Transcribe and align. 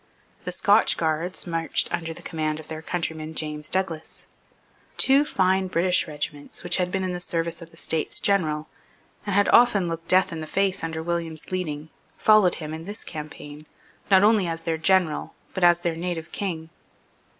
The 0.45 0.51
Scotch 0.51 0.97
Guards 0.97 1.45
marched 1.45 1.93
under 1.93 2.11
the 2.11 2.23
command 2.23 2.59
of 2.59 2.69
their 2.69 2.81
countryman 2.81 3.35
James 3.35 3.69
Douglas. 3.69 4.25
Two 4.97 5.23
fine 5.23 5.67
British 5.67 6.07
regiments, 6.07 6.63
which 6.63 6.77
had 6.77 6.91
been 6.91 7.03
in 7.03 7.13
the 7.13 7.19
service 7.19 7.61
of 7.61 7.69
the 7.69 7.77
States 7.77 8.19
General, 8.19 8.67
and 9.27 9.35
had 9.35 9.47
often 9.49 9.87
looked 9.87 10.07
death 10.07 10.31
in 10.31 10.41
the 10.41 10.47
face 10.47 10.83
under 10.83 11.03
William's 11.03 11.51
leading, 11.51 11.89
followed 12.17 12.55
him 12.55 12.73
in 12.73 12.85
this 12.85 13.03
campaign, 13.03 13.67
not 14.09 14.23
only 14.23 14.47
as 14.47 14.63
their 14.63 14.79
general, 14.79 15.35
but 15.53 15.63
as 15.63 15.81
their 15.81 15.95
native 15.95 16.31
King. 16.31 16.71